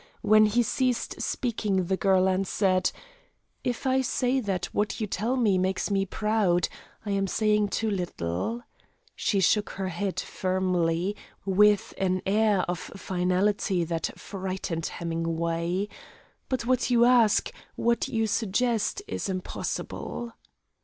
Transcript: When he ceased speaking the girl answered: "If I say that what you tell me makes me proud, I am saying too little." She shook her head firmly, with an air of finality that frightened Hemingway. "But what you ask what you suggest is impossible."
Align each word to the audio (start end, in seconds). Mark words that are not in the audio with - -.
When 0.23 0.47
he 0.47 0.63
ceased 0.63 1.21
speaking 1.21 1.83
the 1.85 1.95
girl 1.95 2.27
answered: 2.27 2.89
"If 3.63 3.85
I 3.85 4.01
say 4.01 4.39
that 4.39 4.65
what 4.73 4.99
you 4.99 5.05
tell 5.05 5.35
me 5.35 5.59
makes 5.59 5.91
me 5.91 6.07
proud, 6.07 6.67
I 7.05 7.11
am 7.11 7.27
saying 7.27 7.67
too 7.67 7.91
little." 7.91 8.63
She 9.15 9.39
shook 9.39 9.69
her 9.77 9.89
head 9.89 10.19
firmly, 10.19 11.15
with 11.45 11.93
an 11.99 12.23
air 12.25 12.61
of 12.61 12.79
finality 12.79 13.83
that 13.83 14.19
frightened 14.19 14.87
Hemingway. 14.87 15.87
"But 16.49 16.65
what 16.65 16.89
you 16.89 17.05
ask 17.05 17.51
what 17.75 18.07
you 18.07 18.25
suggest 18.25 19.03
is 19.07 19.29
impossible." 19.29 20.33